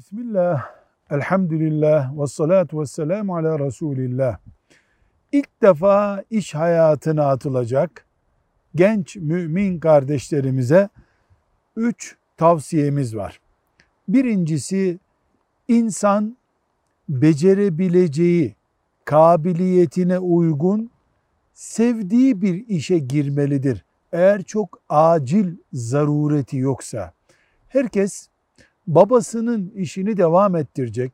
[0.00, 0.66] Bismillah,
[1.10, 4.38] elhamdülillah, ve salatu ve selamu ala Resulillah.
[5.32, 8.06] İlk defa iş hayatına atılacak
[8.74, 10.88] genç mümin kardeşlerimize
[11.76, 13.40] üç tavsiyemiz var.
[14.08, 14.98] Birincisi
[15.68, 16.36] insan
[17.08, 18.54] becerebileceği,
[19.04, 20.90] kabiliyetine uygun
[21.52, 23.84] sevdiği bir işe girmelidir.
[24.12, 27.12] Eğer çok acil zarureti yoksa.
[27.68, 28.29] Herkes
[28.94, 31.12] babasının işini devam ettirecek.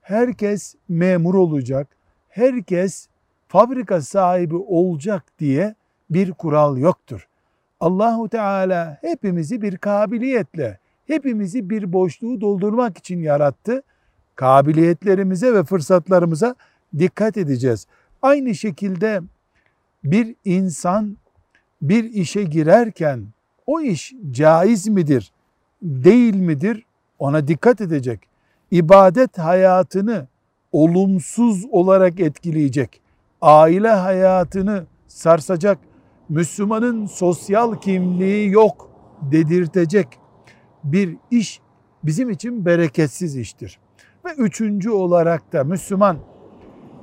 [0.00, 1.88] Herkes memur olacak.
[2.28, 3.08] Herkes
[3.48, 5.74] fabrika sahibi olacak diye
[6.10, 7.28] bir kural yoktur.
[7.80, 13.82] Allahu Teala hepimizi bir kabiliyetle, hepimizi bir boşluğu doldurmak için yarattı.
[14.34, 16.54] Kabiliyetlerimize ve fırsatlarımıza
[16.98, 17.86] dikkat edeceğiz.
[18.22, 19.20] Aynı şekilde
[20.04, 21.16] bir insan
[21.82, 23.26] bir işe girerken
[23.66, 25.32] o iş caiz midir,
[25.82, 26.87] değil midir
[27.18, 28.20] ona dikkat edecek.
[28.70, 30.26] İbadet hayatını
[30.72, 33.00] olumsuz olarak etkileyecek,
[33.40, 35.78] aile hayatını sarsacak,
[36.28, 38.90] Müslümanın sosyal kimliği yok
[39.22, 40.08] dedirtecek
[40.84, 41.60] bir iş
[42.02, 43.78] bizim için bereketsiz iştir.
[44.24, 46.16] Ve üçüncü olarak da Müslüman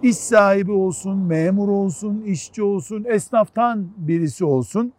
[0.03, 4.94] iş sahibi olsun, memur olsun, işçi olsun, esnaftan birisi olsun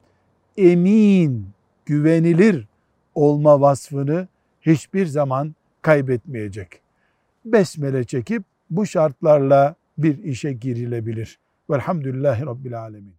[0.56, 1.48] emin,
[1.86, 2.68] güvenilir
[3.14, 4.28] olma vasfını
[4.66, 6.80] hiçbir zaman kaybetmeyecek.
[7.44, 11.38] Besmele çekip bu şartlarla bir işe girilebilir.
[11.70, 13.14] Velhamdülillahi Rabbil Alemin.